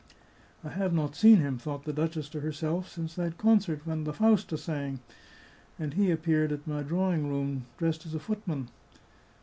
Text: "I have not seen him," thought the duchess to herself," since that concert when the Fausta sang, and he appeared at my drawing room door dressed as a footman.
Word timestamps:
"I 0.63 0.69
have 0.69 0.93
not 0.95 1.15
seen 1.15 1.35
him," 1.37 1.59
thought 1.59 1.83
the 1.83 1.93
duchess 1.93 2.27
to 2.29 2.39
herself," 2.39 2.89
since 2.89 3.13
that 3.13 3.37
concert 3.37 3.85
when 3.85 4.03
the 4.03 4.13
Fausta 4.15 4.57
sang, 4.57 4.99
and 5.77 5.93
he 5.93 6.09
appeared 6.09 6.51
at 6.51 6.65
my 6.65 6.81
drawing 6.81 7.29
room 7.29 7.53
door 7.53 7.63
dressed 7.77 8.07
as 8.07 8.15
a 8.15 8.19
footman. 8.19 8.67